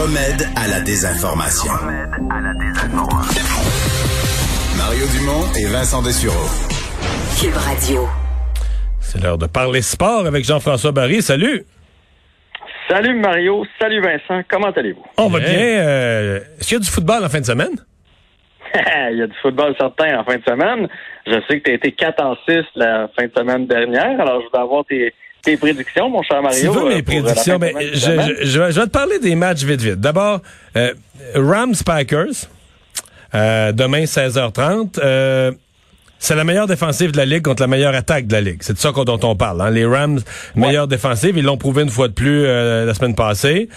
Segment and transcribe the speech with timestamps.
[0.00, 1.72] Le remède à la désinformation.
[4.78, 6.48] Mario Dumont et Vincent Dessureau.
[7.38, 8.08] Cube Radio.
[9.00, 11.20] C'est l'heure de parler sport avec Jean-François Barry.
[11.20, 11.64] Salut!
[12.88, 15.04] Salut Mario, salut Vincent, comment allez-vous?
[15.18, 15.50] On va bien.
[15.50, 17.76] euh, Est-ce qu'il y a du football en fin de semaine?
[19.12, 20.88] Il y a du football certain en fin de semaine.
[21.26, 24.40] Je sais que tu as été 4 en 6 la fin de semaine dernière, alors
[24.40, 25.12] je voudrais avoir tes,
[25.42, 26.72] tes prédictions, mon cher Tu Mario.
[26.72, 27.54] veux euh, mes euh, prédictions?
[27.58, 30.00] semaine je, je- je vais te parler des matchs vite, vite.
[30.00, 30.40] D'abord,
[30.76, 30.92] euh,
[31.34, 32.48] Rams-Packers,
[33.34, 34.98] euh, demain 16h30.
[35.02, 35.52] Euh,
[36.22, 38.58] c'est la meilleure défensive de la Ligue contre la meilleure attaque de la Ligue.
[38.60, 39.62] C'est de ça dont on parle.
[39.62, 39.70] Hein.
[39.70, 40.20] Les Rams,
[40.54, 41.36] meilleure défensive.
[41.36, 43.70] Ils l'ont prouvé une fois de plus euh, la semaine passée.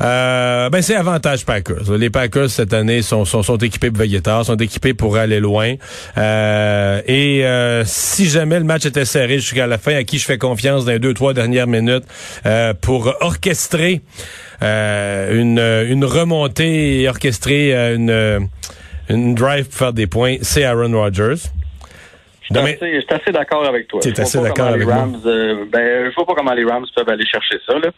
[0.00, 1.92] Euh, ben c'est avantage Packers.
[1.98, 5.38] Les Packers, cette année, sont, sont, sont équipés pour veiller tard, sont équipés pour aller
[5.38, 5.74] loin.
[6.16, 10.24] Euh, et euh, si jamais le match était serré jusqu'à la fin, à qui je
[10.24, 12.04] fais confiance dans les deux, trois dernières minutes
[12.46, 14.00] euh, pour orchestrer
[14.62, 15.58] euh, une,
[15.92, 18.48] une remontée et orchestrer une,
[19.10, 21.50] une drive pour faire des points, c'est Aaron Rodgers.
[22.50, 22.54] Je
[23.00, 24.00] suis assez, d'accord avec toi.
[24.02, 24.96] Vois assez pas d'accord comment les avec moi.
[24.96, 27.74] Rams, euh, ben, je vois pas comment les Rams peuvent aller chercher ça.
[27.78, 27.90] Là.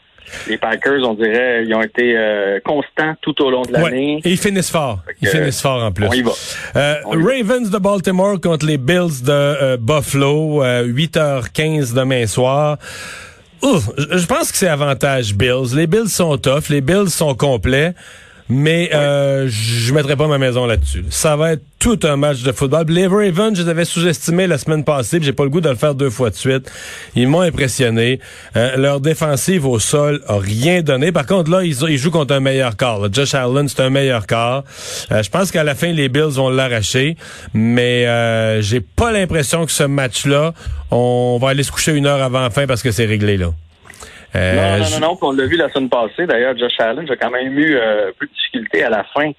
[0.49, 3.83] Les Packers, on dirait, ils ont été euh, constants tout au long de Ouais.
[3.83, 4.21] l'année.
[4.25, 5.01] Et ils finissent fort.
[5.21, 6.07] Ils finissent fort en plus.
[6.07, 6.33] on y va.
[6.77, 7.31] Euh, On y va.
[7.31, 12.79] Ravens de Baltimore contre les Bills de euh, Buffalo, euh, 8h15 demain soir.
[13.63, 15.75] Ouf, je pense que c'est avantage Bills.
[15.75, 17.95] Les Bills sont tough, les Bills sont complets,
[18.49, 21.05] mais euh, je mettrai pas ma maison là-dessus.
[21.11, 22.87] Ça va être tout un match de football.
[22.89, 25.75] Les Ravens, je les avais sous-estimés la semaine passée, j'ai pas le goût de le
[25.75, 26.73] faire deux fois de suite.
[27.15, 28.21] Ils m'ont impressionné.
[28.57, 31.13] Euh, leur défensive au sol a rien donné.
[31.13, 33.03] Par contre, là, ils, ils jouent contre un meilleur corps.
[33.03, 33.09] là.
[33.13, 34.65] Josh Allen, c'est un meilleur corps.
[35.13, 37.17] Euh, je pense qu'à la fin, les Bills vont l'arracher,
[37.53, 40.55] mais euh, j'ai pas l'impression que ce match-là,
[40.91, 43.51] on va aller se coucher une heure avant la fin parce que c'est réglé là.
[44.37, 46.27] Euh, Non, non, non, non, on l'a vu la semaine passée.
[46.27, 49.31] D'ailleurs, Josh Allen, j'ai quand même eu euh, peu de difficulté à la fin.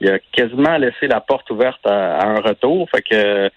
[0.00, 2.88] Il a quasiment laissé la porte ouverte à, un retour.
[2.90, 3.50] Fait que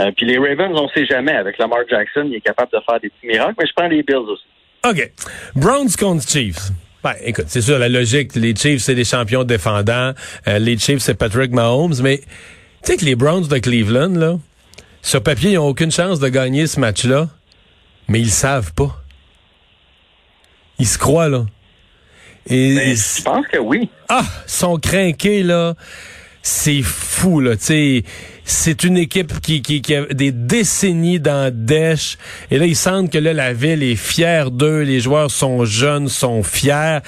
[0.00, 1.32] euh, puis les Ravens, on sait jamais.
[1.32, 4.02] Avec Lamar Jackson, il est capable de faire des petits miracles, mais je prends les
[4.02, 4.44] Bills aussi.
[4.88, 5.12] OK.
[5.54, 6.70] Browns contre Chiefs.
[7.02, 10.12] Ben, écoute, c'est sûr, la logique, les Chiefs, c'est des champions défendants.
[10.48, 11.94] Euh, les Chiefs, c'est Patrick Mahomes.
[12.02, 12.24] Mais, tu
[12.82, 14.36] sais que les Browns de Cleveland, là,
[15.02, 17.28] sur papier, ils n'ont aucune chance de gagner ce match-là.
[18.08, 19.02] Mais ils savent pas.
[20.78, 21.44] Ils se croient, là.
[22.46, 23.88] Et, Mais je pense que oui.
[24.08, 25.74] ah, ils sont craqués, là.
[26.46, 27.56] C'est fou, là.
[27.56, 28.04] Tu sais,
[28.44, 32.18] c'est une équipe qui, qui, qui a des décennies dans Dèche.
[32.50, 34.82] Et là, ils sentent que là, la ville est fière d'eux.
[34.82, 36.98] Les joueurs sont jeunes, sont fiers.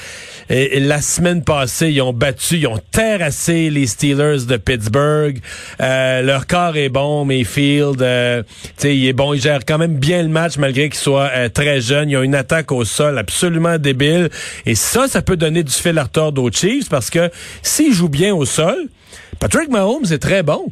[0.48, 5.38] Et, la semaine passée, ils ont battu, ils ont terrassé les Steelers de Pittsburgh.
[5.82, 8.00] Euh, leur corps est bon, Mayfield.
[8.00, 9.34] Euh, tu sais, il est bon.
[9.34, 12.08] Il gère quand même bien le match, malgré qu'il soit euh, très jeune.
[12.08, 14.30] Ils ont une attaque au sol absolument débile.
[14.64, 17.30] Et ça, ça peut donner du fil à retordre aux Chiefs parce que
[17.60, 18.88] s'ils jouent bien au sol,
[19.40, 20.66] Patrick Mahomes est très bon.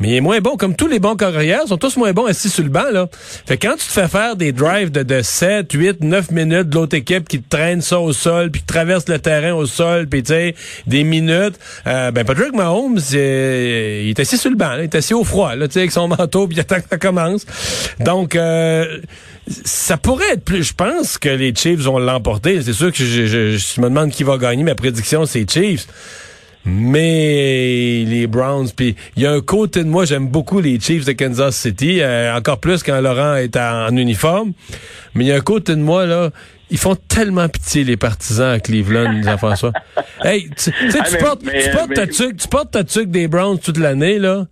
[0.00, 0.56] Mais il est moins bon.
[0.56, 3.08] Comme tous les bons carrières, sont tous moins bons assis sur le banc, là.
[3.46, 6.68] Fait que quand tu te fais faire des drives de, de 7, 8, 9 minutes
[6.70, 9.64] de l'autre équipe qui te traîne ça au sol, puis qui traverse le terrain au
[9.64, 10.56] sol, puis tu sais,
[10.88, 11.54] des minutes,
[11.86, 15.22] euh, ben Patrick Mahomes, euh, il est assis sur le banc, il est assis au
[15.22, 17.46] froid, tu sais, avec son manteau, puis il attend que ça commence.
[18.00, 18.98] Donc, euh,
[19.46, 20.64] ça pourrait être plus.
[20.64, 22.60] Je pense que les Chiefs vont l'emporter.
[22.62, 24.64] C'est sûr que je, je- je me demande qui va gagner.
[24.64, 25.86] Ma prédiction, c'est Chiefs.
[26.64, 31.04] Mais les Browns, puis il y a un côté de moi, j'aime beaucoup les Chiefs
[31.04, 34.52] de Kansas City, euh, encore plus quand Laurent est en, en uniforme.
[35.14, 36.30] Mais il y a un côté de moi, là,
[36.70, 39.72] ils font tellement pitié les partisans à Cleveland, Jean-François.
[40.24, 42.84] hey, tu Ah, tu mais- portes, mais- tu portes mais- ta tuque, tu portes ta
[42.84, 44.46] tuque des Browns toute l'année, là.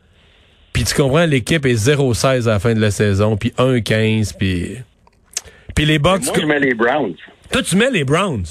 [0.72, 4.76] Puis tu comprends, l'équipe est 0-16 à la fin de la saison, puis 1-15, puis...
[5.74, 6.24] Puis les Bucks...
[6.26, 7.14] Moi, je mets les Browns.
[7.52, 8.44] Toi, tu mets les Browns.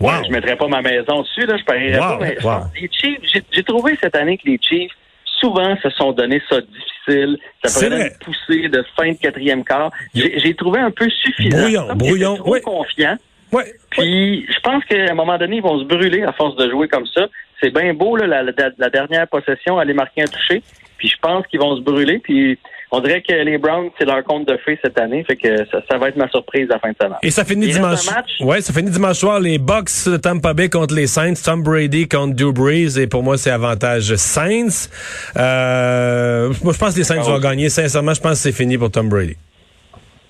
[0.00, 0.10] Wow.
[0.26, 2.24] Je mettrais pas ma maison dessus, là, je parierais Wow, pas.
[2.24, 2.60] Mais wow.
[2.80, 4.92] les Chiefs, j'ai- trouvé cette année que les Chiefs,
[5.40, 7.38] souvent, se sont donné ça difficile.
[7.64, 8.08] Ça vrai.
[8.08, 9.90] une poussée de fin de quatrième quart.
[10.14, 11.94] J'ai trouvé un peu suffisant.
[11.94, 12.60] Brouillon, trop oui.
[12.62, 13.16] confiants.
[13.52, 13.72] Ouais.
[13.90, 16.88] Puis, je pense qu'à un moment donné, ils vont se brûler à force de jouer
[16.88, 17.28] comme ça.
[17.62, 20.62] C'est bien beau, là, la, la- la dernière possession, aller marquer un toucher.
[20.98, 22.18] Puis, je pense qu'ils vont se brûler.
[22.18, 22.58] Puis,
[22.96, 25.24] on dirait que les Browns, c'est leur compte de fées cette année.
[25.24, 27.18] Fait que ça, ça va être ma surprise à la fin de semaine.
[27.22, 28.08] Et ça finit Il dimanche.
[28.40, 29.40] Ouais, ça finit dimanche soir.
[29.40, 32.98] Les Bucks de Tampa Bay contre les Saints, Tom Brady contre Drew Brees.
[32.98, 34.88] Et pour moi, c'est avantage Saints.
[35.36, 37.42] Euh, moi, je pense que les Saints Ah, vont ok.
[37.42, 37.68] gagner.
[37.68, 39.36] Sincèrement, je pense que c'est fini pour Tom Brady.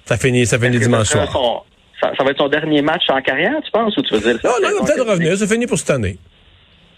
[0.07, 1.33] Ça finit, ça finit dimanche ça, soir.
[1.33, 1.63] son-
[2.01, 4.39] ça, ça va être son dernier match en carrière, tu penses, ou tu veux dire?
[4.45, 5.37] Non, non, il va peut-être revenir.
[5.39, 6.19] C'est fini pour cette année.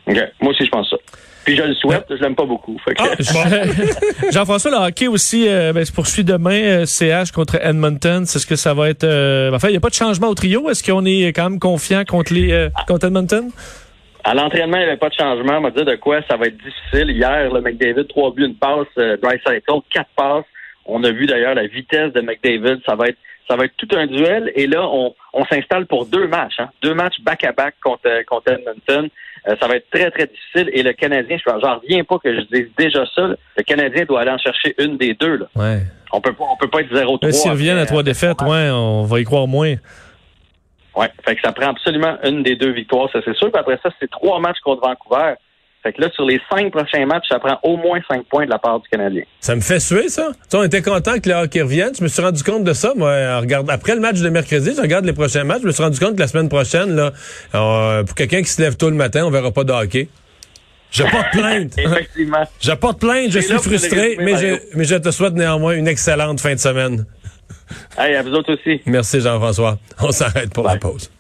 [0.06, 0.16] OK.
[0.40, 0.96] Moi aussi, je pense ça.
[1.44, 2.76] Puis je le souhaite, je l'aime pas beaucoup.
[2.84, 8.22] Que, Ah, Jean-François, le hockey aussi euh, ben, se poursuit demain, euh, CH contre Edmonton.
[8.22, 9.04] Est-ce que ça va être...
[9.04, 10.68] euh, enfin, il n'y a pas de changement au trio.
[10.70, 13.50] Est-ce qu'on est quand même confiant contre, les, euh, contre Edmonton?
[14.24, 15.58] À l'entraînement, il n'y avait pas de changement.
[15.58, 17.10] On m'a dit de quoi ça va être difficile.
[17.16, 20.44] Hier, le McDavid, trois buts, une passe, euh, Drysdale, quatre passes.
[20.84, 22.80] On a vu d'ailleurs la vitesse de McDavid.
[22.84, 23.18] Ça va être
[23.48, 24.50] ça va être tout un duel.
[24.56, 26.58] Et là, on, on s'installe pour deux matchs.
[26.58, 26.70] Hein.
[26.82, 29.08] Deux matchs back-à-back contre, euh, contre Edmonton.
[29.48, 30.70] Euh, ça va être très, très difficile.
[30.72, 33.28] Et le Canadien, je j'en reviens pas que je dise déjà ça.
[33.56, 35.36] Le Canadien doit aller en chercher une des deux.
[35.36, 35.46] Là.
[35.54, 35.82] Ouais.
[36.12, 37.26] On peut pas, on peut pas être 0-3.
[37.26, 39.74] Là, S'ils reviennent à trois euh, défaites, ouais, on va y croire moins.
[40.96, 43.52] Ouais, fait que ça prend absolument une des deux victoires, ça c'est sûr.
[43.52, 45.34] Puis après ça, c'est trois matchs contre Vancouver.
[45.86, 48.50] Fait que là, sur les cinq prochains matchs, ça prend au moins cinq points de
[48.50, 49.22] la part du Canadien.
[49.38, 50.30] Ça me fait suer, ça.
[50.32, 51.92] Tu sais, on était content que le hockey revienne.
[51.96, 53.12] Je me suis rendu compte de ça, moi.
[53.12, 55.60] en après le match de mercredi, je regarde les prochains matchs.
[55.62, 57.12] Je me suis rendu compte que la semaine prochaine, là,
[57.54, 60.08] euh, pour quelqu'un qui se lève tôt le matin, on verra pas de hockey.
[60.90, 61.78] Je porte plainte.
[61.78, 62.42] Effectivement.
[62.60, 65.86] Je porte plainte, je suis allez frustré, mais je, mais je te souhaite néanmoins une
[65.86, 67.06] excellente fin de semaine.
[67.96, 68.82] Hey, à vous autres aussi.
[68.86, 69.78] Merci Jean-François.
[70.00, 71.12] On s'arrête pour la pause.